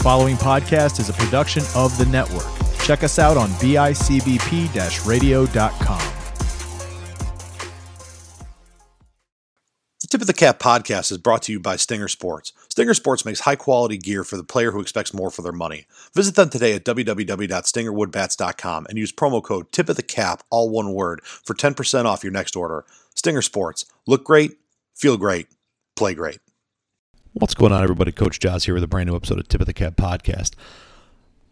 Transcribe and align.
following 0.00 0.36
podcast 0.36 0.98
is 0.98 1.10
a 1.10 1.12
production 1.12 1.62
of 1.74 1.96
the 1.98 2.06
network. 2.06 2.46
Check 2.84 3.04
us 3.04 3.18
out 3.18 3.36
on 3.36 3.50
bicbp 3.50 5.06
radio.com. 5.06 6.12
The 10.00 10.06
Tip 10.08 10.22
of 10.22 10.26
the 10.26 10.32
Cap 10.32 10.58
podcast 10.58 11.12
is 11.12 11.18
brought 11.18 11.42
to 11.42 11.52
you 11.52 11.60
by 11.60 11.76
Stinger 11.76 12.08
Sports. 12.08 12.52
Stinger 12.68 12.94
Sports 12.94 13.24
makes 13.24 13.38
high 13.40 13.54
quality 13.54 13.98
gear 13.98 14.24
for 14.24 14.36
the 14.36 14.42
player 14.42 14.72
who 14.72 14.80
expects 14.80 15.14
more 15.14 15.30
for 15.30 15.42
their 15.42 15.52
money. 15.52 15.86
Visit 16.14 16.34
them 16.34 16.48
today 16.48 16.72
at 16.72 16.84
www.stingerwoodbats.com 16.84 18.86
and 18.88 18.98
use 18.98 19.12
promo 19.12 19.40
code 19.42 19.70
Tip 19.70 19.88
of 19.88 19.94
the 19.96 20.02
Cap, 20.02 20.42
all 20.50 20.70
one 20.70 20.94
word, 20.94 21.20
for 21.22 21.54
10% 21.54 22.06
off 22.06 22.24
your 22.24 22.32
next 22.32 22.56
order. 22.56 22.84
Stinger 23.14 23.42
Sports. 23.42 23.84
Look 24.06 24.24
great, 24.24 24.58
feel 24.96 25.16
great, 25.16 25.46
play 25.94 26.14
great. 26.14 26.40
What's 27.32 27.54
going 27.54 27.70
on, 27.70 27.84
everybody? 27.84 28.10
Coach 28.10 28.40
Jaws 28.40 28.64
here 28.64 28.74
with 28.74 28.82
a 28.82 28.88
brand 28.88 29.08
new 29.08 29.14
episode 29.14 29.38
of 29.38 29.46
Tip 29.46 29.60
of 29.60 29.68
the 29.68 29.72
Cap 29.72 29.94
podcast. 29.94 30.54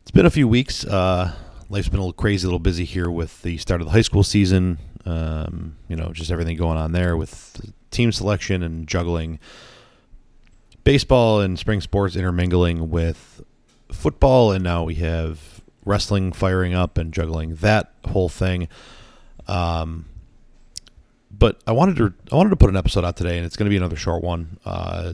It's 0.03 0.11
been 0.11 0.27
a 0.27 0.31
few 0.31 0.49
weeks. 0.49 0.85
Uh, 0.85 1.37
life's 1.69 1.89
been 1.89 2.01
a 2.01 2.03
little 2.03 2.13
crazy, 2.13 2.45
a 2.45 2.49
little 2.49 2.59
busy 2.59 2.85
here 2.85 3.09
with 3.09 3.43
the 3.43 3.59
start 3.59 3.81
of 3.81 3.87
the 3.87 3.93
high 3.93 4.01
school 4.01 4.25
season. 4.25 4.79
Um, 5.07 5.77
you 5.87 5.95
know, 5.95 6.11
just 6.13 6.33
everything 6.33 6.57
going 6.57 6.79
on 6.79 6.91
there 6.91 7.17
with 7.17 7.61
team 7.93 8.11
selection 8.11 8.65
and 8.65 8.89
juggling 8.89 9.39
baseball 10.83 11.41
and 11.41 11.57
spring 11.57 11.81
sports 11.81 12.17
intermingling 12.17 12.91
with 12.91 13.41
football, 13.93 14.51
and 14.51 14.65
now 14.65 14.83
we 14.83 14.97
have 14.97 15.61
wrestling 15.85 16.33
firing 16.33 16.75
up 16.75 16.99
and 16.99 17.15
juggling 17.15 17.55
that 17.55 17.93
whole 18.05 18.29
thing. 18.29 18.67
Um, 19.47 20.07
but 21.31 21.61
I 21.69 21.73
wanted 21.73 21.97
to 21.99 22.15
I 22.33 22.35
wanted 22.35 22.51
to 22.51 22.57
put 22.57 22.69
an 22.69 22.77
episode 22.77 23.05
out 23.05 23.17
today, 23.17 23.37
and 23.37 23.47
it's 23.47 23.57
going 23.57 23.67
to 23.67 23.71
be 23.71 23.77
another 23.77 23.95
short 23.95 24.25
one. 24.25 24.59
Uh, 24.65 25.13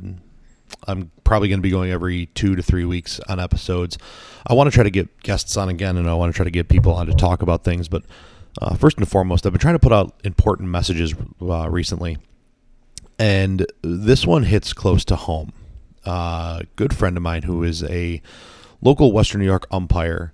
I'm 0.87 1.11
probably 1.24 1.48
going 1.48 1.59
to 1.59 1.62
be 1.62 1.70
going 1.70 1.91
every 1.91 2.27
two 2.27 2.56
to 2.56 2.62
three 2.62 2.84
weeks 2.84 3.20
on 3.29 3.41
episodes. 3.41 3.98
I 4.47 4.55
want 4.55 4.70
to 4.70 4.74
try 4.74 4.84
to 4.84 4.91
get 4.91 5.23
guests 5.23 5.57
on 5.57 5.69
again, 5.69 5.97
and 5.97 6.09
I 6.09 6.15
want 6.15 6.32
to 6.32 6.37
try 6.37 6.45
to 6.45 6.51
get 6.51 6.68
people 6.68 6.93
on 6.95 7.07
to 7.07 7.15
talk 7.15 7.43
about 7.43 7.65
things. 7.65 7.88
But 7.88 8.04
uh, 8.60 8.74
first 8.76 8.99
and 8.99 9.09
foremost, 9.09 9.46
I've 9.46 9.52
been 9.52 9.60
trying 9.60 9.74
to 9.74 9.80
put 9.80 9.93
out 9.93 10.15
important 10.24 10.68
messages 10.68 11.15
uh, 11.41 11.68
recently, 11.71 12.18
and 13.18 13.66
this 13.82 14.26
one 14.26 14.45
hits 14.45 14.73
close 14.73 15.04
to 15.07 15.16
home. 15.16 15.52
Uh, 16.04 16.60
good 16.76 16.95
friend 16.95 17.16
of 17.16 17.23
mine 17.23 17.43
who 17.43 17.63
is 17.63 17.82
a 17.85 18.21
local 18.82 19.13
Western 19.13 19.41
New 19.41 19.46
York 19.46 19.66
umpire. 19.71 20.32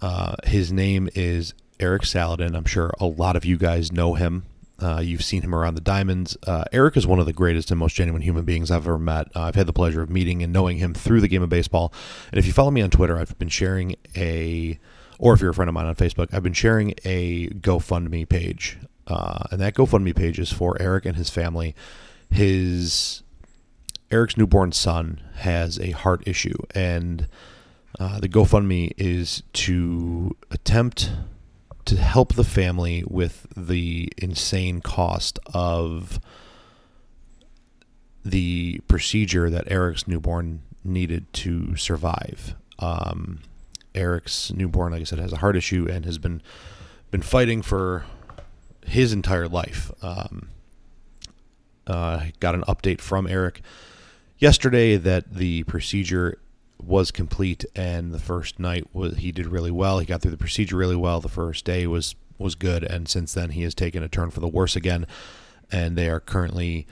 Uh, 0.00 0.36
his 0.44 0.70
name 0.70 1.08
is 1.14 1.54
Eric 1.80 2.04
Saladin. 2.04 2.54
I'm 2.54 2.66
sure 2.66 2.92
a 3.00 3.06
lot 3.06 3.34
of 3.34 3.44
you 3.44 3.56
guys 3.56 3.90
know 3.90 4.14
him. 4.14 4.44
Uh, 4.80 5.00
you've 5.00 5.24
seen 5.24 5.42
him 5.42 5.54
around 5.54 5.74
the 5.74 5.80
diamonds. 5.80 6.36
Uh, 6.46 6.64
Eric 6.72 6.96
is 6.96 7.06
one 7.06 7.18
of 7.18 7.26
the 7.26 7.32
greatest 7.32 7.70
and 7.70 7.80
most 7.80 7.96
genuine 7.96 8.22
human 8.22 8.44
beings 8.44 8.70
I've 8.70 8.86
ever 8.86 8.98
met. 8.98 9.28
Uh, 9.34 9.42
I've 9.42 9.56
had 9.56 9.66
the 9.66 9.72
pleasure 9.72 10.02
of 10.02 10.10
meeting 10.10 10.42
and 10.42 10.52
knowing 10.52 10.78
him 10.78 10.94
through 10.94 11.20
the 11.20 11.28
game 11.28 11.42
of 11.42 11.48
baseball. 11.48 11.92
And 12.30 12.38
if 12.38 12.46
you 12.46 12.52
follow 12.52 12.70
me 12.70 12.80
on 12.82 12.90
Twitter, 12.90 13.18
I've 13.18 13.36
been 13.38 13.48
sharing 13.48 13.96
a, 14.16 14.78
or 15.18 15.34
if 15.34 15.40
you're 15.40 15.50
a 15.50 15.54
friend 15.54 15.68
of 15.68 15.74
mine 15.74 15.86
on 15.86 15.96
Facebook, 15.96 16.32
I've 16.32 16.44
been 16.44 16.52
sharing 16.52 16.94
a 17.04 17.48
GoFundMe 17.48 18.28
page. 18.28 18.78
Uh, 19.08 19.44
and 19.50 19.60
that 19.60 19.74
GoFundMe 19.74 20.14
page 20.14 20.38
is 20.38 20.52
for 20.52 20.80
Eric 20.80 21.06
and 21.06 21.16
his 21.16 21.30
family. 21.30 21.74
His 22.30 23.22
Eric's 24.10 24.36
newborn 24.36 24.72
son 24.72 25.20
has 25.36 25.78
a 25.80 25.90
heart 25.90 26.22
issue, 26.26 26.56
and 26.74 27.26
uh, 27.98 28.20
the 28.20 28.28
GoFundMe 28.28 28.92
is 28.96 29.42
to 29.54 30.36
attempt 30.50 31.10
to 31.88 31.96
help 31.96 32.34
the 32.34 32.44
family 32.44 33.02
with 33.08 33.46
the 33.56 34.12
insane 34.18 34.82
cost 34.82 35.38
of 35.54 36.20
the 38.22 38.78
procedure 38.88 39.48
that 39.48 39.64
Eric's 39.70 40.06
newborn 40.06 40.60
needed 40.84 41.32
to 41.32 41.76
survive. 41.76 42.54
Um, 42.78 43.40
Eric's 43.94 44.52
newborn, 44.52 44.92
like 44.92 45.00
I 45.00 45.04
said, 45.04 45.18
has 45.18 45.32
a 45.32 45.38
heart 45.38 45.56
issue 45.56 45.88
and 45.90 46.04
has 46.04 46.18
been 46.18 46.42
been 47.10 47.22
fighting 47.22 47.62
for 47.62 48.04
his 48.86 49.14
entire 49.14 49.48
life. 49.48 49.90
Um, 50.02 50.50
uh, 51.86 52.26
got 52.38 52.54
an 52.54 52.64
update 52.68 53.00
from 53.00 53.26
Eric 53.26 53.62
yesterday 54.36 54.98
that 54.98 55.32
the 55.32 55.62
procedure 55.62 56.38
was 56.80 57.10
complete 57.10 57.64
and 57.74 58.12
the 58.12 58.18
first 58.18 58.58
night 58.58 58.86
was 58.92 59.16
he 59.18 59.32
did 59.32 59.46
really 59.46 59.70
well. 59.70 59.98
He 59.98 60.06
got 60.06 60.22
through 60.22 60.30
the 60.30 60.36
procedure 60.36 60.76
really 60.76 60.96
well. 60.96 61.20
The 61.20 61.28
first 61.28 61.64
day 61.64 61.86
was 61.86 62.14
was 62.38 62.54
good 62.54 62.84
and 62.84 63.08
since 63.08 63.34
then 63.34 63.50
he 63.50 63.62
has 63.62 63.74
taken 63.74 64.02
a 64.02 64.08
turn 64.08 64.30
for 64.30 64.38
the 64.38 64.46
worse 64.46 64.76
again 64.76 65.06
and 65.72 65.96
they 65.96 66.08
are 66.08 66.20
currently 66.20 66.86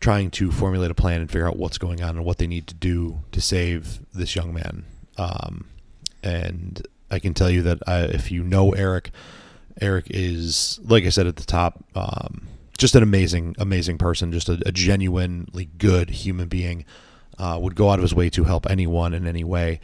trying 0.00 0.30
to 0.32 0.50
formulate 0.50 0.90
a 0.90 0.94
plan 0.94 1.20
and 1.20 1.30
figure 1.30 1.46
out 1.46 1.56
what's 1.56 1.78
going 1.78 2.02
on 2.02 2.16
and 2.16 2.24
what 2.24 2.38
they 2.38 2.46
need 2.48 2.66
to 2.66 2.74
do 2.74 3.20
to 3.30 3.40
save 3.40 4.00
this 4.12 4.34
young 4.34 4.52
man. 4.52 4.84
Um, 5.16 5.66
and 6.24 6.86
i 7.10 7.18
can 7.18 7.34
tell 7.34 7.50
you 7.50 7.62
that 7.62 7.78
I, 7.86 8.00
if 8.04 8.32
you 8.32 8.42
know 8.42 8.72
eric 8.72 9.10
eric 9.80 10.06
is 10.08 10.80
like 10.82 11.04
i 11.04 11.10
said 11.10 11.26
at 11.26 11.36
the 11.36 11.44
top 11.44 11.84
um, 11.94 12.48
just 12.78 12.94
an 12.96 13.02
amazing 13.02 13.54
amazing 13.58 13.98
person 13.98 14.32
just 14.32 14.48
a, 14.48 14.60
a 14.66 14.72
genuinely 14.72 15.66
good 15.78 16.10
human 16.10 16.48
being 16.48 16.84
uh, 17.38 17.58
would 17.60 17.74
go 17.74 17.90
out 17.90 17.98
of 17.98 18.02
his 18.02 18.14
way 18.14 18.30
to 18.30 18.44
help 18.44 18.68
anyone 18.68 19.14
in 19.14 19.26
any 19.26 19.44
way. 19.44 19.80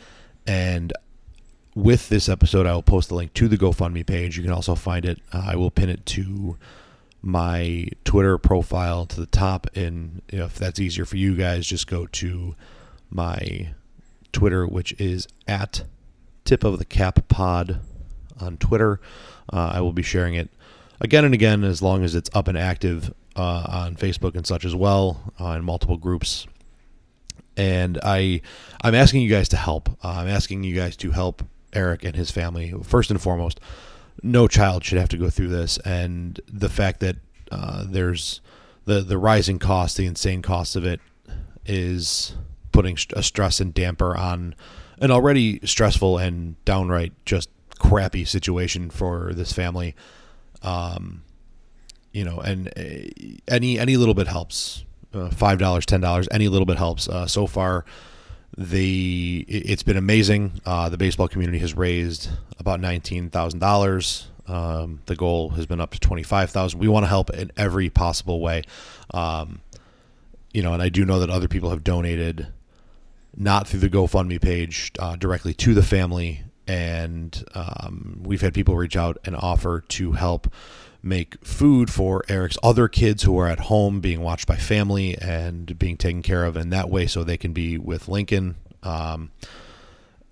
And 0.47 0.93
with 1.75 2.09
this 2.09 2.28
episode, 2.28 2.66
I 2.66 2.75
will 2.75 2.83
post 2.83 3.09
the 3.09 3.15
link 3.15 3.34
to 3.34 3.49
the 3.49 3.56
GoFundMe 3.56 4.06
page. 4.06 4.37
You 4.37 4.43
can 4.43 4.53
also 4.53 4.75
find 4.75 5.05
it. 5.05 5.21
Uh, 5.33 5.50
I 5.53 5.56
will 5.56 5.71
pin 5.71 5.88
it 5.88 6.05
to 6.06 6.56
my 7.22 7.87
Twitter 8.05 8.38
profile 8.38 9.06
to 9.06 9.21
the 9.21 9.27
top. 9.27 9.66
And 9.75 10.22
if 10.28 10.56
that's 10.56 10.81
easier 10.81 11.05
for 11.05 11.16
you 11.16 11.37
guys, 11.37 11.66
just 11.66 11.87
go 11.87 12.06
to 12.06 12.55
my 13.11 13.75
Twitter, 14.32 14.67
which 14.67 14.93
is 15.00 15.28
at 15.47 15.84
Tip 16.44 16.65
of 16.65 16.78
the 16.78 16.84
Cap 16.84 17.28
Pod 17.28 17.81
on 18.41 18.56
Twitter. 18.56 19.00
Uh, 19.53 19.72
I 19.75 19.81
will 19.81 19.93
be 19.93 20.03
sharing 20.03 20.34
it 20.34 20.50
again 21.00 21.25
and 21.25 21.34
again 21.34 21.65
as 21.65 21.82
long 21.82 22.05
as 22.05 22.15
it's 22.15 22.31
up 22.32 22.49
and 22.49 22.56
active 22.56 23.12
uh, 23.37 23.67
on 23.69 23.97
Facebook 23.97 24.34
and 24.34 24.47
such 24.47 24.65
as 24.65 24.75
well, 24.75 25.32
uh, 25.41 25.50
in 25.50 25.65
multiple 25.65 25.97
groups 25.97 26.47
and 27.60 27.98
I 28.03 28.41
I'm 28.82 28.94
asking 28.94 29.21
you 29.21 29.28
guys 29.28 29.50
to 29.50 29.59
help. 29.59 29.91
Uh, 30.03 30.16
I'm 30.21 30.28
asking 30.28 30.65
you 30.65 30.75
guys 30.75 30.97
to 30.97 31.10
help 31.10 31.43
Eric 31.75 32.04
and 32.04 32.16
his 32.16 32.31
family. 32.31 32.72
First 32.82 33.10
and 33.10 33.21
foremost, 33.21 33.60
no 34.22 34.48
child 34.48 34.82
should 34.82 34.97
have 34.97 35.10
to 35.10 35.19
go 35.19 35.28
through 35.28 35.48
this, 35.48 35.76
and 35.78 36.41
the 36.50 36.70
fact 36.70 37.00
that 37.00 37.16
uh, 37.53 37.84
there's 37.87 38.41
the 38.87 39.00
the 39.00 39.19
rising 39.19 39.59
cost, 39.59 39.99
the 39.99 40.06
insane 40.06 40.41
cost 40.41 40.75
of 40.75 40.87
it, 40.87 41.00
is 41.66 42.34
putting 42.72 42.97
a 43.15 43.22
stress 43.22 43.60
and 43.60 43.75
damper 43.75 44.16
on 44.16 44.54
an 44.99 45.10
already 45.10 45.60
stressful 45.66 46.16
and 46.16 46.62
downright 46.65 47.12
just 47.26 47.50
crappy 47.78 48.25
situation 48.25 48.88
for 48.88 49.34
this 49.34 49.53
family. 49.53 49.94
Um, 50.62 51.25
you 52.10 52.25
know, 52.25 52.38
and 52.38 52.69
uh, 52.69 53.28
any 53.49 53.78
any 53.78 53.99
little 53.99 54.15
bit 54.15 54.28
helps 54.28 54.84
five 55.32 55.59
dollars, 55.59 55.87
ten 55.87 56.00
dollars, 56.00 56.28
any 56.31 56.48
little 56.48 56.66
bit 56.66 56.78
helps. 56.78 57.09
Uh, 57.09 57.26
so 57.26 57.47
far, 57.47 57.84
the 58.56 59.44
it's 59.48 59.82
been 59.82 59.97
amazing. 59.97 60.60
Uh, 60.65 60.88
the 60.88 60.98
baseball 60.98 61.28
community 61.28 61.59
has 61.59 61.75
raised 61.75 62.31
about 62.59 62.81
nineteen 62.81 63.31
thousand 63.31 63.62
um, 63.62 63.69
dollars. 63.69 64.28
The 64.47 65.16
goal 65.16 65.50
has 65.50 65.66
been 65.66 65.81
up 65.81 65.93
to 65.93 66.00
twenty 66.00 66.22
five 66.22 66.50
thousand. 66.50 66.81
We 66.81 66.88
want 66.88 67.04
to 67.04 67.09
help 67.09 67.31
in 67.31 67.50
every 67.56 67.91
possible 67.91 68.41
way. 68.41 68.62
Um, 69.12 69.60
you 70.53 70.62
know, 70.62 70.72
and 70.72 70.82
I 70.82 70.88
do 70.88 71.04
know 71.04 71.20
that 71.20 71.31
other 71.31 71.49
people 71.49 71.70
have 71.70 71.84
donated, 71.84 72.49
not 73.37 73.69
through 73.69 73.81
the 73.81 73.91
GoFundMe 73.91 74.41
page, 74.41 74.91
uh, 74.99 75.15
directly 75.15 75.54
to 75.54 75.75
the 75.75 75.82
family, 75.82 76.43
and 76.66 77.44
um, 77.54 78.20
we've 78.25 78.41
had 78.41 78.53
people 78.53 78.76
reach 78.76 78.97
out 78.97 79.19
and 79.25 79.37
offer 79.37 79.81
to 79.81 80.12
help 80.12 80.53
make 81.03 81.43
food 81.44 81.91
for 81.91 82.22
Eric's 82.28 82.59
other 82.62 82.88
kids 82.88 83.22
who 83.22 83.38
are 83.38 83.49
at 83.49 83.61
home 83.61 84.00
being 84.00 84.21
watched 84.21 84.47
by 84.47 84.56
family 84.56 85.16
and 85.19 85.78
being 85.78 85.97
taken 85.97 86.22
care 86.22 86.44
of 86.44 86.56
in 86.56 86.71
that 86.71 86.91
way 86.91 87.06
so 87.06 87.25
they 87.25 87.38
can 87.38 87.53
be 87.53 87.78
with 87.78 88.09
Lincoln. 88.09 88.56
Um, 88.83 89.31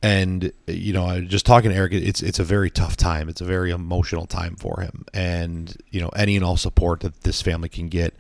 and 0.03 0.53
you 0.67 0.93
know, 0.93 1.21
just 1.23 1.45
talking 1.45 1.71
to 1.71 1.77
Eric, 1.77 1.93
it's 1.93 2.23
it's 2.23 2.39
a 2.39 2.45
very 2.45 2.71
tough 2.71 2.97
time. 2.97 3.29
It's 3.29 3.41
a 3.41 3.45
very 3.45 3.71
emotional 3.71 4.27
time 4.27 4.55
for 4.57 4.81
him, 4.81 5.05
and 5.13 5.77
you 5.91 6.01
know, 6.01 6.11
any 6.11 6.37
and 6.37 6.45
all 6.45 6.57
support 6.57 7.01
that 7.01 7.23
this 7.23 7.43
family 7.43 7.69
can 7.69 7.89
get 7.89 8.15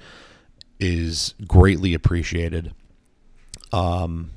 is 0.81 1.35
greatly 1.47 1.94
appreciated. 1.94 2.75
Um, 3.73 4.33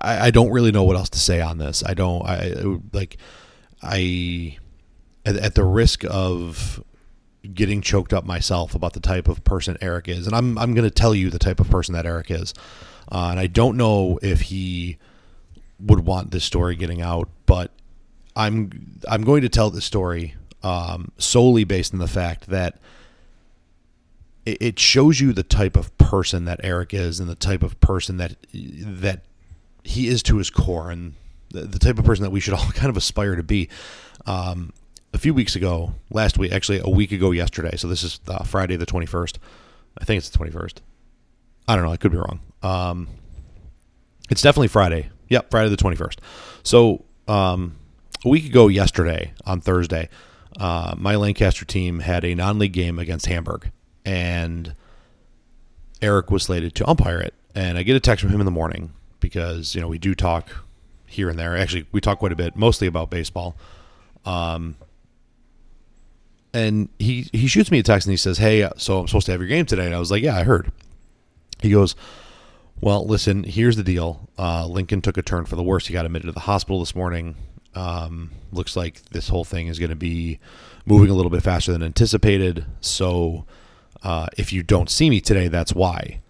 I, 0.00 0.26
I 0.26 0.30
don't 0.30 0.50
really 0.50 0.72
know 0.72 0.84
what 0.84 0.96
else 0.96 1.10
to 1.10 1.18
say 1.18 1.40
on 1.42 1.58
this. 1.58 1.82
I 1.84 1.92
don't. 1.92 2.24
I 2.24 2.54
like. 2.94 3.18
I 3.82 4.56
at, 5.26 5.36
at 5.36 5.54
the 5.54 5.64
risk 5.64 6.04
of 6.08 6.82
getting 7.52 7.82
choked 7.82 8.12
up 8.12 8.24
myself 8.24 8.74
about 8.74 8.92
the 8.92 9.00
type 9.00 9.28
of 9.28 9.44
person 9.44 9.76
Eric 9.80 10.08
is, 10.08 10.26
and 10.26 10.34
I'm 10.34 10.56
I'm 10.56 10.72
going 10.72 10.88
to 10.88 10.94
tell 10.94 11.14
you 11.14 11.28
the 11.28 11.38
type 11.38 11.60
of 11.60 11.68
person 11.68 11.92
that 11.94 12.06
Eric 12.06 12.30
is, 12.30 12.54
uh, 13.12 13.28
and 13.32 13.40
I 13.40 13.46
don't 13.46 13.76
know 13.76 14.18
if 14.22 14.42
he 14.42 14.96
would 15.78 16.00
want 16.00 16.30
this 16.30 16.44
story 16.44 16.76
getting 16.76 17.02
out, 17.02 17.28
but 17.44 17.72
I'm 18.34 18.98
I'm 19.08 19.22
going 19.22 19.42
to 19.42 19.48
tell 19.48 19.70
this 19.70 19.84
story 19.84 20.34
um, 20.62 21.12
solely 21.18 21.64
based 21.64 21.92
on 21.92 21.98
the 21.98 22.08
fact 22.08 22.48
that 22.48 22.78
it, 24.46 24.58
it 24.60 24.78
shows 24.78 25.20
you 25.20 25.32
the 25.32 25.42
type 25.42 25.76
of 25.76 25.96
person 25.98 26.44
that 26.46 26.60
Eric 26.62 26.94
is 26.94 27.20
and 27.20 27.28
the 27.28 27.34
type 27.34 27.62
of 27.62 27.78
person 27.80 28.16
that 28.16 28.36
that 28.52 29.22
he 29.82 30.08
is 30.08 30.22
to 30.24 30.38
his 30.38 30.50
core 30.50 30.90
and 30.90 31.14
the, 31.50 31.78
type 31.78 31.98
of 31.98 32.04
person 32.04 32.22
that 32.24 32.30
we 32.30 32.40
should 32.40 32.54
all 32.54 32.70
kind 32.74 32.90
of 32.90 32.96
aspire 32.96 33.36
to 33.36 33.42
be. 33.42 33.68
Um, 34.26 34.72
a 35.16 35.18
few 35.18 35.32
weeks 35.32 35.56
ago, 35.56 35.94
last 36.10 36.36
week, 36.36 36.52
actually 36.52 36.78
a 36.84 36.90
week 36.90 37.10
ago 37.10 37.30
yesterday. 37.30 37.74
So 37.76 37.88
this 37.88 38.02
is 38.02 38.20
uh, 38.28 38.44
Friday 38.44 38.76
the 38.76 38.84
21st. 38.84 39.38
I 39.96 40.04
think 40.04 40.18
it's 40.18 40.28
the 40.28 40.38
21st. 40.38 40.74
I 41.66 41.74
don't 41.74 41.86
know. 41.86 41.90
I 41.90 41.96
could 41.96 42.12
be 42.12 42.18
wrong. 42.18 42.40
Um, 42.62 43.08
it's 44.28 44.42
definitely 44.42 44.68
Friday. 44.68 45.08
Yep, 45.30 45.50
Friday 45.50 45.70
the 45.70 45.76
21st. 45.78 46.18
So 46.62 47.02
um, 47.26 47.76
a 48.26 48.28
week 48.28 48.44
ago 48.44 48.68
yesterday 48.68 49.32
on 49.46 49.62
Thursday, 49.62 50.10
uh, 50.60 50.94
my 50.98 51.16
Lancaster 51.16 51.64
team 51.64 52.00
had 52.00 52.22
a 52.22 52.34
non-league 52.34 52.74
game 52.74 52.98
against 52.98 53.24
Hamburg, 53.24 53.70
and 54.04 54.74
Eric 56.02 56.30
was 56.30 56.42
slated 56.42 56.74
to 56.74 56.88
umpire 56.88 57.20
it. 57.20 57.32
And 57.54 57.78
I 57.78 57.84
get 57.84 57.96
a 57.96 58.00
text 58.00 58.22
from 58.22 58.34
him 58.34 58.40
in 58.40 58.44
the 58.44 58.50
morning 58.50 58.92
because 59.20 59.74
you 59.74 59.80
know 59.80 59.88
we 59.88 59.98
do 59.98 60.14
talk 60.14 60.50
here 61.06 61.30
and 61.30 61.38
there. 61.38 61.56
Actually, 61.56 61.86
we 61.90 62.02
talk 62.02 62.18
quite 62.18 62.32
a 62.32 62.36
bit, 62.36 62.54
mostly 62.54 62.86
about 62.86 63.08
baseball. 63.08 63.56
Um, 64.26 64.76
and 66.56 66.88
he 66.98 67.28
he 67.32 67.46
shoots 67.48 67.70
me 67.70 67.78
a 67.78 67.82
text 67.82 68.06
and 68.06 68.12
he 68.12 68.16
says, 68.16 68.38
"Hey, 68.38 68.66
so 68.78 69.00
I'm 69.00 69.06
supposed 69.06 69.26
to 69.26 69.32
have 69.32 69.40
your 69.42 69.48
game 69.48 69.66
today." 69.66 69.84
And 69.84 69.94
I 69.94 69.98
was 69.98 70.10
like, 70.10 70.22
"Yeah, 70.22 70.36
I 70.36 70.42
heard." 70.42 70.72
He 71.60 71.70
goes, 71.70 71.94
"Well, 72.80 73.06
listen, 73.06 73.44
here's 73.44 73.76
the 73.76 73.82
deal. 73.82 74.30
Uh, 74.38 74.66
Lincoln 74.66 75.02
took 75.02 75.18
a 75.18 75.22
turn 75.22 75.44
for 75.44 75.56
the 75.56 75.62
worse. 75.62 75.86
He 75.86 75.92
got 75.92 76.06
admitted 76.06 76.26
to 76.28 76.32
the 76.32 76.40
hospital 76.40 76.80
this 76.80 76.94
morning. 76.94 77.36
Um, 77.74 78.30
looks 78.52 78.74
like 78.74 79.02
this 79.10 79.28
whole 79.28 79.44
thing 79.44 79.66
is 79.66 79.78
going 79.78 79.90
to 79.90 79.96
be 79.96 80.38
moving 80.86 81.10
a 81.10 81.14
little 81.14 81.30
bit 81.30 81.42
faster 81.42 81.72
than 81.72 81.82
anticipated. 81.82 82.64
So, 82.80 83.44
uh, 84.02 84.28
if 84.38 84.50
you 84.50 84.62
don't 84.62 84.88
see 84.88 85.10
me 85.10 85.20
today, 85.20 85.48
that's 85.48 85.74
why." 85.74 86.20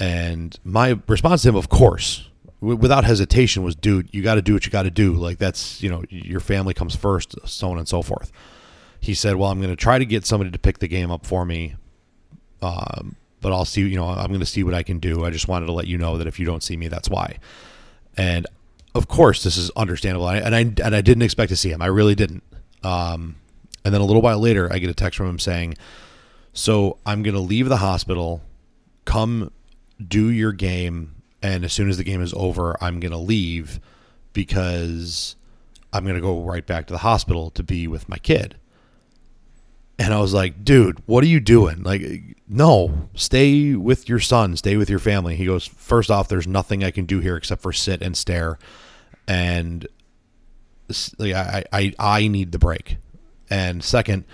And 0.00 0.58
my 0.64 0.98
response 1.06 1.42
to 1.42 1.50
him, 1.50 1.56
of 1.56 1.68
course, 1.68 2.30
without 2.62 3.04
hesitation, 3.04 3.62
was, 3.62 3.76
"Dude, 3.76 4.08
you 4.12 4.22
got 4.22 4.36
to 4.36 4.42
do 4.42 4.54
what 4.54 4.64
you 4.64 4.72
got 4.72 4.84
to 4.84 4.90
do. 4.90 5.12
Like 5.12 5.36
that's 5.36 5.82
you 5.82 5.90
know 5.90 6.04
your 6.08 6.40
family 6.40 6.72
comes 6.72 6.96
first, 6.96 7.34
so 7.44 7.70
on 7.70 7.76
and 7.76 7.86
so 7.86 8.00
forth." 8.00 8.32
He 9.00 9.14
said, 9.14 9.36
"Well, 9.36 9.50
I'm 9.50 9.58
going 9.60 9.70
to 9.70 9.76
try 9.76 9.98
to 9.98 10.06
get 10.06 10.26
somebody 10.26 10.50
to 10.50 10.58
pick 10.58 10.78
the 10.78 10.88
game 10.88 11.10
up 11.10 11.24
for 11.26 11.44
me, 11.44 11.76
um, 12.62 13.16
but 13.40 13.52
I'll 13.52 13.64
see. 13.64 13.82
You 13.82 13.96
know, 13.96 14.08
I'm 14.08 14.28
going 14.28 14.40
to 14.40 14.46
see 14.46 14.62
what 14.62 14.74
I 14.74 14.82
can 14.82 14.98
do. 14.98 15.24
I 15.24 15.30
just 15.30 15.48
wanted 15.48 15.66
to 15.66 15.72
let 15.72 15.86
you 15.86 15.98
know 15.98 16.18
that 16.18 16.26
if 16.26 16.38
you 16.38 16.46
don't 16.46 16.62
see 16.62 16.76
me, 16.76 16.88
that's 16.88 17.08
why." 17.08 17.38
And 18.16 18.46
of 18.94 19.08
course, 19.08 19.42
this 19.42 19.56
is 19.56 19.70
understandable, 19.76 20.28
and 20.28 20.54
I 20.54 20.60
and 20.60 20.94
I 20.94 21.00
didn't 21.00 21.22
expect 21.22 21.50
to 21.50 21.56
see 21.56 21.70
him. 21.70 21.82
I 21.82 21.86
really 21.86 22.14
didn't. 22.14 22.42
Um, 22.82 23.36
and 23.84 23.94
then 23.94 24.00
a 24.00 24.04
little 24.04 24.22
while 24.22 24.38
later, 24.38 24.72
I 24.72 24.78
get 24.78 24.90
a 24.90 24.94
text 24.94 25.16
from 25.16 25.28
him 25.28 25.38
saying, 25.38 25.76
"So 26.52 26.98
I'm 27.06 27.22
going 27.22 27.34
to 27.34 27.40
leave 27.40 27.68
the 27.68 27.78
hospital. 27.78 28.42
Come 29.04 29.52
do 30.06 30.28
your 30.28 30.52
game, 30.52 31.14
and 31.42 31.64
as 31.64 31.72
soon 31.72 31.88
as 31.88 31.96
the 31.96 32.04
game 32.04 32.20
is 32.20 32.34
over, 32.34 32.76
I'm 32.82 33.00
going 33.00 33.12
to 33.12 33.18
leave 33.18 33.80
because." 34.32 35.36
I'm 35.90 36.04
going 36.04 36.16
to 36.16 36.20
go 36.20 36.42
right 36.42 36.66
back 36.66 36.86
to 36.88 36.92
the 36.92 36.98
hospital 36.98 37.50
to 37.52 37.62
be 37.62 37.88
with 37.88 38.10
my 38.10 38.18
kid. 38.18 38.56
And 39.98 40.14
I 40.14 40.20
was 40.20 40.32
like, 40.32 40.64
dude, 40.64 41.02
what 41.06 41.24
are 41.24 41.28
you 41.28 41.40
doing? 41.40 41.82
Like, 41.82 42.02
no, 42.48 43.08
stay 43.14 43.74
with 43.74 44.08
your 44.08 44.20
son, 44.20 44.56
stay 44.56 44.76
with 44.76 44.88
your 44.88 45.00
family. 45.00 45.34
He 45.34 45.46
goes, 45.46 45.66
first 45.66 46.10
off, 46.10 46.28
there's 46.28 46.46
nothing 46.46 46.84
I 46.84 46.92
can 46.92 47.04
do 47.04 47.18
here 47.18 47.36
except 47.36 47.62
for 47.62 47.72
sit 47.72 48.00
and 48.00 48.16
stare. 48.16 48.58
And 49.26 49.86
like, 51.18 51.34
I, 51.34 51.64
I, 51.72 51.94
I 51.98 52.28
need 52.28 52.52
the 52.52 52.58
break. 52.58 52.98
And 53.50 53.82
second, 53.82 54.24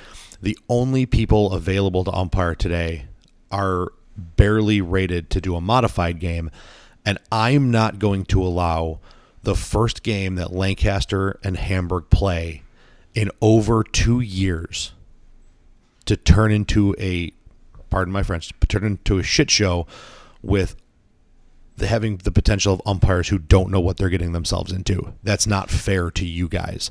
the 0.43 0.59
only 0.69 1.07
people 1.07 1.53
available 1.53 2.05
to 2.05 2.13
umpire 2.13 2.55
today 2.55 3.07
are 3.51 3.89
barely 4.17 4.81
rated 4.81 5.31
to 5.31 5.41
do 5.41 5.57
a 5.57 5.61
modified 5.61 6.21
game. 6.21 6.51
And 7.07 7.19
I'm 7.33 7.71
not 7.71 7.99
going 7.99 8.27
to 8.27 8.43
allow 8.43 9.01
the 9.43 9.55
first 9.55 10.03
game 10.03 10.37
that 10.37 10.53
Lancaster 10.53 11.39
and 11.43 11.57
Hamburg 11.57 12.11
play 12.11 12.63
in 13.15 13.31
over 13.41 13.83
two 13.83 14.21
years 14.21 14.93
to 16.07 16.17
turn 16.17 16.53
into 16.53 16.95
a 16.99 17.33
pardon 17.91 18.13
my 18.13 18.23
French, 18.23 18.53
turn 18.69 18.85
into 18.85 19.19
a 19.19 19.23
shit 19.23 19.51
show 19.51 19.87
with 20.43 20.75
the, 21.77 21.87
having 21.87 22.17
the 22.19 22.33
potential 22.33 22.75
of 22.75 22.83
umpires 22.85 23.29
who 23.29 23.39
don't 23.39 23.71
know 23.71 23.81
what 23.81 23.97
they're 23.97 24.09
getting 24.09 24.33
themselves 24.33 24.73
into. 24.73 25.15
That's 25.23 25.47
not 25.47 25.71
fair 25.71 26.11
to 26.11 26.27
you 26.27 26.49
guys. 26.49 26.91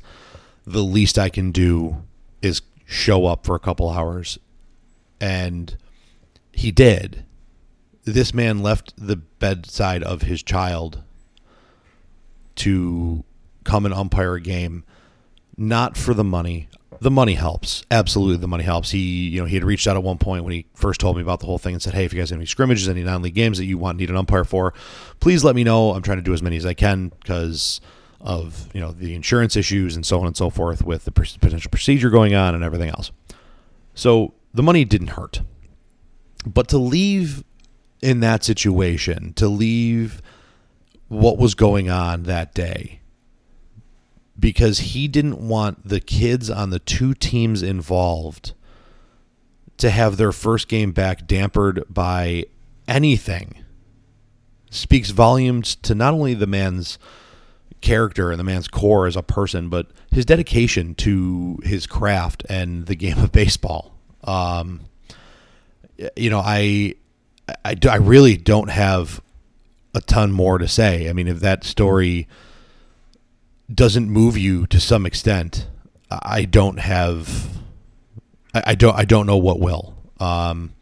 The 0.66 0.82
least 0.82 1.18
I 1.18 1.28
can 1.28 1.52
do 1.52 2.04
is 2.40 2.62
show 2.86 3.26
up 3.26 3.44
for 3.44 3.54
a 3.54 3.60
couple 3.60 3.90
hours. 3.90 4.38
And 5.20 5.76
he 6.52 6.70
did. 6.70 7.24
This 8.04 8.34
man 8.34 8.62
left 8.62 8.94
the 8.96 9.16
bedside 9.16 10.02
of 10.02 10.22
his 10.22 10.42
child 10.42 11.02
to 12.56 13.24
come 13.64 13.84
and 13.84 13.94
umpire 13.94 14.34
a 14.34 14.40
game, 14.40 14.84
not 15.56 15.96
for 15.96 16.14
the 16.14 16.24
money. 16.24 16.68
The 17.04 17.10
money 17.10 17.34
helps. 17.34 17.84
Absolutely, 17.90 18.38
the 18.38 18.48
money 18.48 18.64
helps. 18.64 18.90
He, 18.90 19.28
you 19.28 19.38
know, 19.38 19.44
he 19.44 19.56
had 19.56 19.62
reached 19.62 19.86
out 19.86 19.94
at 19.94 20.02
one 20.02 20.16
point 20.16 20.42
when 20.42 20.54
he 20.54 20.64
first 20.72 21.00
told 21.00 21.16
me 21.16 21.22
about 21.22 21.38
the 21.38 21.44
whole 21.44 21.58
thing 21.58 21.74
and 21.74 21.82
said, 21.82 21.92
"Hey, 21.92 22.06
if 22.06 22.14
you 22.14 22.18
guys 22.18 22.30
have 22.30 22.38
any 22.38 22.46
scrimmages, 22.46 22.88
any 22.88 23.02
non-league 23.02 23.34
games 23.34 23.58
that 23.58 23.66
you 23.66 23.76
want 23.76 23.98
need 23.98 24.08
an 24.08 24.16
umpire 24.16 24.42
for, 24.42 24.72
please 25.20 25.44
let 25.44 25.54
me 25.54 25.64
know. 25.64 25.92
I'm 25.92 26.00
trying 26.00 26.16
to 26.16 26.22
do 26.22 26.32
as 26.32 26.40
many 26.40 26.56
as 26.56 26.64
I 26.64 26.72
can 26.72 27.12
because 27.20 27.82
of 28.22 28.70
you 28.72 28.80
know 28.80 28.92
the 28.92 29.14
insurance 29.14 29.54
issues 29.54 29.96
and 29.96 30.06
so 30.06 30.18
on 30.18 30.26
and 30.26 30.34
so 30.34 30.48
forth 30.48 30.82
with 30.82 31.04
the 31.04 31.10
potential 31.10 31.70
procedure 31.70 32.08
going 32.08 32.34
on 32.34 32.54
and 32.54 32.64
everything 32.64 32.88
else." 32.88 33.10
So 33.94 34.32
the 34.54 34.62
money 34.62 34.86
didn't 34.86 35.08
hurt, 35.08 35.42
but 36.46 36.68
to 36.68 36.78
leave 36.78 37.44
in 38.00 38.20
that 38.20 38.42
situation, 38.44 39.34
to 39.34 39.46
leave 39.46 40.22
what 41.08 41.36
was 41.36 41.54
going 41.54 41.90
on 41.90 42.22
that 42.22 42.54
day 42.54 43.00
because 44.38 44.78
he 44.80 45.08
didn't 45.08 45.38
want 45.38 45.88
the 45.88 46.00
kids 46.00 46.50
on 46.50 46.70
the 46.70 46.78
two 46.78 47.14
teams 47.14 47.62
involved 47.62 48.52
to 49.76 49.90
have 49.90 50.16
their 50.16 50.32
first 50.32 50.68
game 50.68 50.92
back 50.92 51.26
dampered 51.26 51.82
by 51.88 52.44
anything 52.86 53.64
speaks 54.70 55.10
volumes 55.10 55.76
to 55.76 55.94
not 55.94 56.12
only 56.12 56.34
the 56.34 56.46
man's 56.46 56.98
character 57.80 58.30
and 58.30 58.40
the 58.40 58.44
man's 58.44 58.66
core 58.66 59.06
as 59.06 59.16
a 59.16 59.22
person, 59.22 59.68
but 59.68 59.86
his 60.10 60.24
dedication 60.24 60.94
to 60.96 61.58
his 61.62 61.86
craft 61.86 62.44
and 62.48 62.86
the 62.86 62.96
game 62.96 63.18
of 63.18 63.30
baseball. 63.32 63.94
Um, 64.24 64.80
you 66.16 66.30
know, 66.30 66.40
I, 66.40 66.94
I, 67.64 67.76
I 67.88 67.96
really 67.96 68.36
don't 68.36 68.70
have 68.70 69.20
a 69.94 70.00
ton 70.00 70.32
more 70.32 70.58
to 70.58 70.66
say. 70.66 71.08
I 71.08 71.12
mean, 71.12 71.28
if 71.28 71.40
that 71.40 71.62
story 71.62 72.26
doesn't 73.72 74.10
move 74.10 74.36
you 74.36 74.66
to 74.66 74.80
some 74.80 75.06
extent, 75.06 75.66
I 76.10 76.44
don't 76.44 76.78
have, 76.78 77.48
I, 78.52 78.74
don't, 78.74 78.96
I 78.96 79.04
don't 79.04 79.26
know 79.26 79.36
what 79.36 79.60
will. 79.60 79.96
Um, 80.20 80.74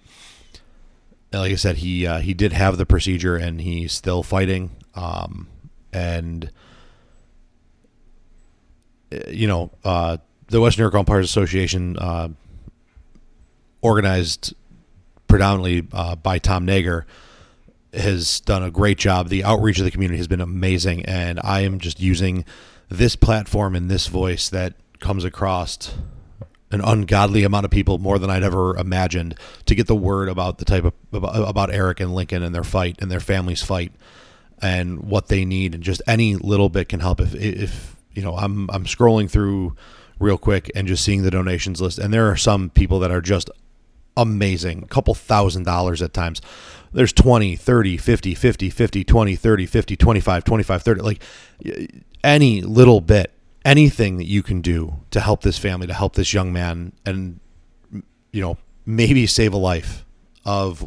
like 1.33 1.53
I 1.53 1.57
said, 1.57 1.79
he 1.79 2.07
uh, 2.07 2.19
he 2.19 2.35
did 2.35 2.53
have 2.53 2.77
the 2.77 2.87
procedure, 2.87 3.37
and 3.37 3.61
he's 3.61 3.93
still 3.93 4.23
fighting. 4.23 4.71
Um, 4.95 5.49
and 5.93 6.51
uh, 9.13 9.31
you 9.31 9.47
know, 9.47 9.71
uh, 9.85 10.19
the 10.49 10.61
Western 10.61 10.83
York 10.83 10.95
Umpires 10.95 11.25
Association, 11.25 11.97
uh, 11.99 12.29
organized 13.81 14.55
predominantly 15.27 15.89
uh, 15.93 16.17
by 16.17 16.39
Tom 16.39 16.67
Nager, 16.67 17.07
has 17.95 18.41
done 18.41 18.63
a 18.63 18.71
great 18.71 18.99
job. 18.99 19.29
The 19.29 19.45
outreach 19.45 19.79
of 19.79 19.85
the 19.85 19.91
community 19.91 20.19
has 20.19 20.29
been 20.29 20.41
amazing, 20.41 21.07
and 21.07 21.41
I 21.43 21.61
am 21.61 21.79
just 21.79 22.01
using 22.01 22.45
this 22.93 23.17
platform 23.17 23.75
and 23.75 23.91
this 23.91 24.07
voice 24.07 24.49
that 24.51 24.75
comes 25.01 25.25
across 25.25 25.95
an 26.71 26.81
ungodly 26.81 27.45
amount 27.45 27.65
of 27.65 27.71
people 27.71 27.99
more 27.99 28.19
than 28.19 28.31
I'd 28.31 28.43
ever 28.43 28.77
imagined 28.77 29.35
to 29.67 29.75
get 29.75 29.87
the 29.87 29.97
word 29.97 30.29
about 30.29 30.59
the 30.59 30.65
type 30.65 30.85
of 30.85 30.95
about, 31.13 31.73
Eric 31.73 32.01
and 32.01 32.15
Lincoln 32.15 32.43
and 32.43 32.55
their 32.55 32.65
fight 32.65 32.97
and 33.01 33.11
their 33.11 33.21
family's 33.21 33.63
fight 33.63 33.93
and 34.61 35.01
what 35.01 35.29
they 35.29 35.45
need. 35.45 35.75
And 35.75 35.83
just 35.83 36.01
any 36.07 36.37
little 36.37 36.69
bit 36.69 36.89
can 36.89 37.01
help. 37.01 37.21
If 37.21 37.35
if 37.35 37.97
you 38.13 38.23
know 38.23 38.37
I'm 38.37 38.71
I'm 38.71 38.85
scrolling 38.85 39.31
through 39.31 39.77
real 40.19 40.39
quick 40.39 40.71
and 40.75 40.89
just 40.89 41.05
seeing 41.05 41.23
the 41.23 41.31
donations 41.31 41.81
list 41.81 41.99
and 41.99 42.15
there 42.15 42.31
are 42.31 42.37
some 42.37 42.71
people 42.71 43.01
that 43.01 43.11
are 43.11 43.21
just 43.21 43.51
amazing. 44.17 44.83
A 44.83 44.87
couple 44.87 45.15
thousand 45.15 45.65
dollars 45.65 46.03
at 46.03 46.13
times. 46.13 46.41
There's 46.93 47.13
20 47.13 47.57
30 47.57 47.97
50 47.97 48.35
50 48.35 48.71
50 48.71 49.05
20 49.05 49.37
30 49.37 49.67
50 49.67 49.97
25 49.97 50.45
25 50.45 50.83
30 50.83 51.01
like 51.01 51.23
any 52.23 52.61
little 52.61 53.01
bit 53.01 53.33
anything 53.65 54.19
that 54.19 54.27
you 54.27 54.43
can 54.43 54.61
do 54.61 54.97
to 55.11 55.21
help 55.21 55.43
this 55.43 55.57
family 55.57 55.87
to 55.87 55.95
help 55.95 56.15
this 56.15 56.35
young 56.35 56.53
man 56.53 56.93
and 57.07 57.41
you 58.31 58.43
know 58.43 58.59
maybe 58.85 59.27
save 59.27 59.55
a 59.55 59.57
life 59.57 60.05
of 60.45 60.87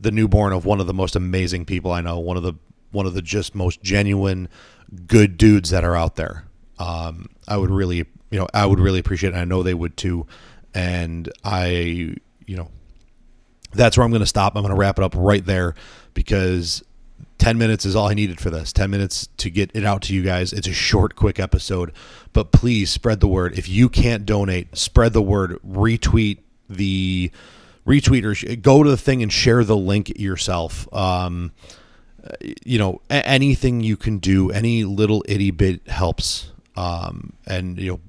the 0.00 0.10
newborn 0.10 0.52
of 0.52 0.64
one 0.64 0.80
of 0.80 0.86
the 0.88 0.94
most 0.94 1.14
amazing 1.14 1.64
people 1.64 1.92
I 1.92 2.00
know 2.00 2.18
one 2.18 2.36
of 2.36 2.42
the 2.42 2.54
one 2.90 3.06
of 3.06 3.14
the 3.14 3.22
just 3.22 3.54
most 3.54 3.82
genuine 3.82 4.48
good 5.06 5.36
dudes 5.36 5.70
that 5.70 5.84
are 5.84 5.96
out 5.96 6.16
there. 6.16 6.44
Um, 6.78 7.28
I 7.46 7.56
would 7.56 7.70
really 7.70 8.06
you 8.30 8.38
know 8.38 8.48
I 8.54 8.66
would 8.66 8.80
really 8.80 8.98
appreciate 8.98 9.34
it. 9.34 9.36
I 9.36 9.44
know 9.44 9.62
they 9.62 9.74
would 9.74 9.96
too 9.96 10.26
and 10.76 11.32
I 11.42 12.14
you 12.46 12.56
know 12.56 12.70
that's 13.72 13.96
where 13.96 14.04
I'm 14.04 14.10
going 14.10 14.20
to 14.20 14.26
stop. 14.26 14.54
I'm 14.54 14.62
going 14.62 14.74
to 14.74 14.78
wrap 14.78 14.98
it 14.98 15.04
up 15.04 15.14
right 15.16 15.44
there 15.44 15.74
because 16.14 16.84
10 17.38 17.58
minutes 17.58 17.84
is 17.84 17.96
all 17.96 18.08
I 18.08 18.14
needed 18.14 18.40
for 18.40 18.50
this. 18.50 18.72
10 18.72 18.90
minutes 18.90 19.28
to 19.38 19.50
get 19.50 19.70
it 19.74 19.84
out 19.84 20.02
to 20.02 20.14
you 20.14 20.22
guys. 20.22 20.52
It's 20.52 20.68
a 20.68 20.72
short, 20.72 21.16
quick 21.16 21.38
episode, 21.38 21.92
but 22.32 22.52
please 22.52 22.90
spread 22.90 23.20
the 23.20 23.28
word. 23.28 23.58
If 23.58 23.68
you 23.68 23.88
can't 23.88 24.24
donate, 24.24 24.76
spread 24.76 25.12
the 25.12 25.22
word. 25.22 25.58
Retweet 25.66 26.38
the 26.68 27.30
retweet 27.86 28.24
or 28.24 28.56
go 28.56 28.82
to 28.82 28.90
the 28.90 28.96
thing 28.96 29.22
and 29.22 29.32
share 29.32 29.64
the 29.64 29.76
link 29.76 30.18
yourself. 30.18 30.92
Um, 30.94 31.52
you 32.64 32.78
know, 32.78 33.00
anything 33.10 33.80
you 33.80 33.96
can 33.96 34.18
do, 34.18 34.50
any 34.50 34.84
little 34.84 35.24
itty 35.28 35.50
bit 35.50 35.86
helps. 35.88 36.50
Um, 36.76 37.34
and 37.46 37.78
you 37.78 37.92
know, 37.92 38.00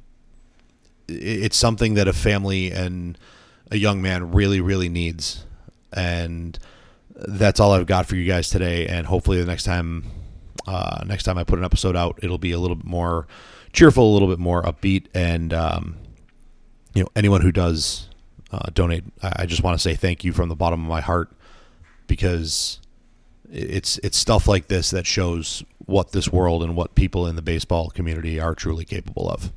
it's 1.08 1.58
something 1.58 1.94
that 1.96 2.08
a 2.08 2.14
family 2.14 2.72
and 2.72 3.18
a 3.72 3.78
young 3.78 4.02
man 4.02 4.32
really, 4.32 4.62
really 4.62 4.90
needs. 4.90 5.46
And 5.94 6.58
that's 7.16 7.60
all 7.60 7.72
I've 7.72 7.86
got 7.86 8.06
for 8.06 8.16
you 8.16 8.26
guys 8.26 8.50
today. 8.50 8.88
And 8.88 9.08
hopefully, 9.08 9.40
the 9.40 9.46
next 9.46 9.64
time, 9.64 10.06
uh, 10.68 11.04
next 11.06 11.24
time 11.24 11.38
I 11.38 11.44
put 11.44 11.60
an 11.60 11.66
episode 11.66 11.96
out, 11.96 12.20
it'll 12.22 12.38
be 12.38 12.52
a 12.52 12.60
little 12.60 12.76
bit 12.76 12.86
more 12.86 13.28
cheerful, 13.74 14.12
a 14.12 14.14
little 14.14 14.28
bit 14.28 14.40
more 14.40 14.64
upbeat. 14.64 15.08
And 15.14 15.54
um, 15.54 15.98
you 16.94 17.04
know, 17.04 17.10
anyone 17.16 17.42
who 17.42 17.52
does 17.52 18.10
uh, 18.52 18.70
donate, 18.74 19.04
I, 19.22 19.46
just 19.46 19.64
want 19.64 19.78
to 19.78 19.82
say 19.82 19.96
thank 19.96 20.24
you 20.24 20.34
from 20.34 20.50
the 20.50 20.56
bottom 20.56 20.82
of 20.82 20.88
my 20.88 21.02
heart 21.02 21.32
because 22.08 22.80
it's 23.52 23.98
it's 24.00 24.18
stuff 24.18 24.48
like 24.48 24.68
this 24.68 24.90
that 24.92 25.06
shows 25.06 25.64
what 25.86 26.12
this 26.12 26.32
world 26.32 26.64
and 26.64 26.76
what 26.76 26.96
people 26.96 27.28
in 27.28 27.36
the 27.36 27.42
baseball 27.42 27.90
community 27.90 28.40
are 28.40 28.56
truly 28.56 28.84
capable 28.86 29.30
of. 29.30 29.52